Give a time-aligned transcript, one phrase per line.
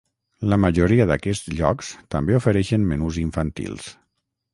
[0.51, 3.91] La majoria d'aquests llocs també ofereixen menús infantils.